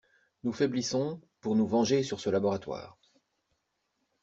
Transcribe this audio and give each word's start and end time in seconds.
Nous 0.43 0.51
faiblissons 0.51 1.21
pour 1.41 1.55
nous 1.55 1.67
venger 1.67 2.01
sur 2.01 2.19
ce 2.19 2.31
laboratoire. 2.31 2.97